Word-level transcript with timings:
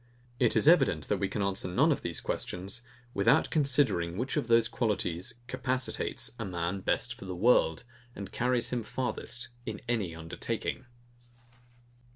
It 0.39 0.55
is 0.55 0.67
evident, 0.67 1.09
that 1.09 1.19
we 1.19 1.29
can 1.29 1.43
answer 1.43 1.67
none 1.67 1.91
of 1.91 2.01
these 2.01 2.19
questions, 2.21 2.81
without 3.13 3.51
considering 3.51 4.17
which 4.17 4.35
of 4.35 4.47
those 4.47 4.67
qualities 4.67 5.35
capacitates 5.45 6.31
a 6.39 6.43
man 6.43 6.79
best 6.81 7.13
for 7.13 7.25
the 7.25 7.35
world, 7.35 7.83
and 8.15 8.31
carries 8.31 8.71
him 8.71 8.81
farthest 8.81 9.49
in 9.63 9.79
any 9.87 10.15
undertaking. 10.15 10.87